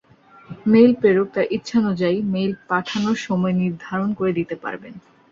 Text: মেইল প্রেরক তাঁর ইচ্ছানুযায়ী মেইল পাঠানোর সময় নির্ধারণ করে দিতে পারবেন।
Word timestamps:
মেইল 0.65 0.91
প্রেরক 0.99 1.27
তাঁর 1.33 1.47
ইচ্ছানুযায়ী 1.57 2.17
মেইল 2.33 2.51
পাঠানোর 2.69 3.17
সময় 3.27 3.55
নির্ধারণ 3.61 4.09
করে 4.19 4.31
দিতে 4.39 4.55
পারবেন। 4.63 4.93